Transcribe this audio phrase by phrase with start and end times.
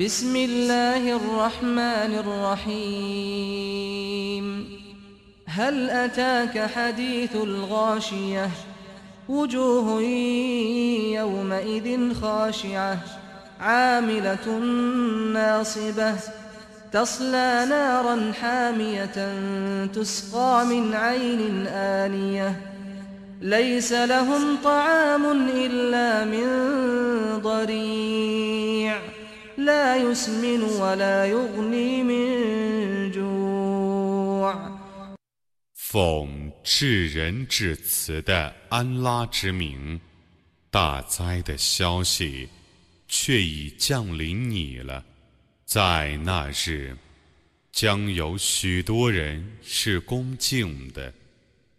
[0.00, 2.14] بسم الله الرحمن
[2.66, 4.44] الرحيم.
[5.46, 8.50] هل أتاك حديث الغاشية؟
[9.28, 10.00] وجوه
[11.14, 12.98] يومئذ خاشعة
[13.60, 14.58] عاملة
[15.32, 16.14] ناصبة
[16.92, 19.36] تصلى نارا حامية
[19.86, 22.60] تسقى من عين آنية.
[23.40, 26.46] ليس لهم طعام إلا من
[27.42, 28.98] ضريع.
[29.57, 34.79] لا يسمن ولا يغني من جوع
[35.73, 39.99] 奉至仁至慈的安拉之名，
[40.69, 42.47] 大灾的消息
[43.07, 45.03] 却已降临你了。
[45.65, 46.95] 在那日，
[47.71, 51.11] 将有许多人是恭敬的、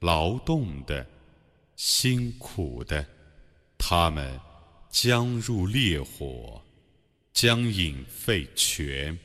[0.00, 1.06] 劳动的、
[1.76, 3.06] 辛苦的，
[3.76, 4.40] 他们
[4.90, 6.61] 将入烈火，
[7.42, 9.18] 将饮废泉，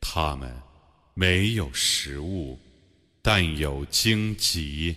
[0.00, 0.52] 他们
[1.14, 2.58] 没有食物。
[3.22, 4.94] 但有荆棘，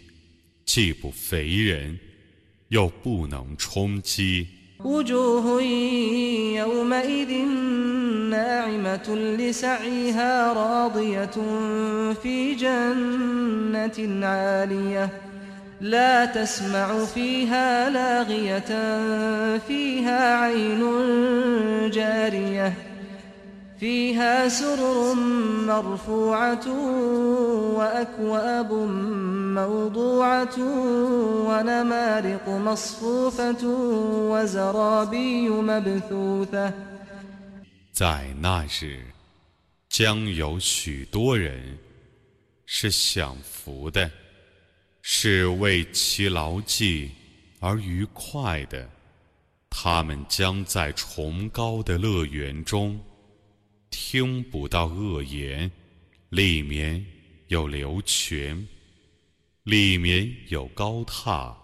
[0.65, 1.97] 既不肥人，
[2.67, 4.47] 又不能充饥。
[4.79, 5.61] وجوه
[6.53, 7.31] يومئذ
[8.29, 11.37] ناعمة لسعيها راضية
[12.13, 15.09] في جنة عالية
[15.81, 18.69] لا تسمع فيها لاغية
[19.57, 20.83] فيها عين
[21.91, 22.73] جارية
[23.79, 25.13] فيها سرر
[25.67, 26.67] مرفوعة
[27.77, 28.71] وأكواب
[29.59, 30.57] موضوعة
[31.47, 33.63] ونمارق مصفوفة
[34.31, 36.73] وزرابي مبثوثة
[37.93, 39.01] 在那日，
[39.89, 41.77] 将有许多人
[42.65, 44.09] 是享福的，
[45.01, 47.11] 是为其牢记
[47.59, 48.87] 而愉快的。
[49.74, 53.00] 他们将在崇高的乐园中。
[53.90, 55.70] 听不到恶言，
[56.28, 57.04] 里面
[57.48, 58.68] 有流泉，
[59.64, 61.54] 里面有高榻，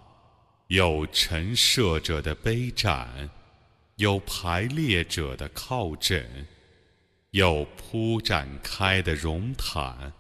[0.68, 3.28] 有陈设者的杯盏，
[3.96, 6.26] 有排列者的靠枕，
[7.32, 10.12] 有铺展开的绒毯。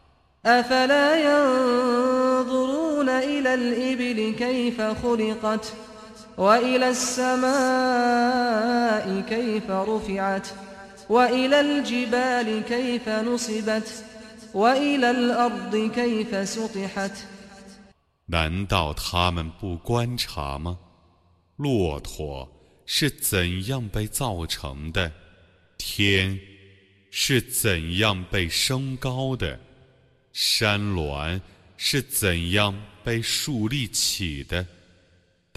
[11.09, 14.03] وإلى الجبال كيف نصبت
[14.53, 17.11] وإلى الأرض كيف سطحت
[18.25, 20.79] 难道他们不观察吗？
[21.57, 22.49] 骆驼
[22.85, 25.11] 是怎样被造成的？
[25.77, 26.39] 天
[27.11, 29.59] 是怎样被升高的？
[30.31, 31.39] 山峦
[31.77, 32.73] 是怎样
[33.03, 34.65] 被竖立起的？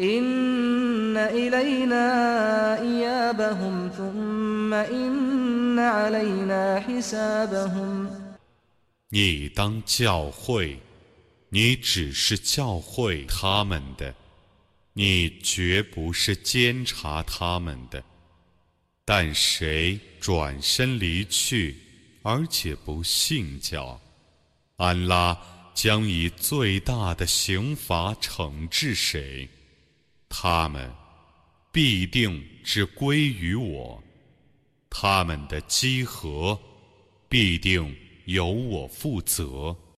[0.00, 8.08] إن إلينا إيابهم ثم إن علينا حسابهم
[9.08, 10.76] 你当教诲
[11.48, 14.14] 你只是教诲他们的，
[14.92, 18.02] 你绝不是监察他们的。
[19.04, 21.76] 但谁转身离去，
[22.22, 24.00] 而且不信教，
[24.76, 25.38] 安拉
[25.72, 29.48] 将以最大的刑罚惩治谁，
[30.33, 30.89] 他们
[31.73, 34.01] 必定是归于我，
[34.89, 36.57] 他们的积合
[37.27, 37.93] 必定
[38.25, 39.75] 由我负责。